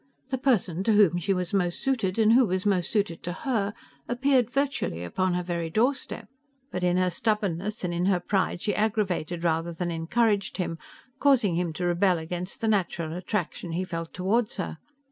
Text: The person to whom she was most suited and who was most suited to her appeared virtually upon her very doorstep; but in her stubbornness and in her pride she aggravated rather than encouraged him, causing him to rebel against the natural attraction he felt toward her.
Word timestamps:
The 0.29 0.39
person 0.39 0.83
to 0.85 0.93
whom 0.93 1.19
she 1.19 1.31
was 1.31 1.53
most 1.53 1.79
suited 1.79 2.17
and 2.17 2.33
who 2.33 2.43
was 2.47 2.65
most 2.65 2.89
suited 2.89 3.21
to 3.21 3.33
her 3.33 3.71
appeared 4.07 4.49
virtually 4.49 5.03
upon 5.03 5.35
her 5.35 5.43
very 5.43 5.69
doorstep; 5.69 6.27
but 6.71 6.83
in 6.83 6.97
her 6.97 7.11
stubbornness 7.11 7.83
and 7.83 7.93
in 7.93 8.07
her 8.07 8.19
pride 8.19 8.63
she 8.63 8.73
aggravated 8.73 9.43
rather 9.43 9.71
than 9.71 9.91
encouraged 9.91 10.57
him, 10.57 10.79
causing 11.19 11.53
him 11.55 11.71
to 11.73 11.85
rebel 11.85 12.17
against 12.17 12.61
the 12.61 12.67
natural 12.67 13.15
attraction 13.15 13.73
he 13.73 13.83
felt 13.85 14.11
toward 14.11 14.51
her. 14.53 14.79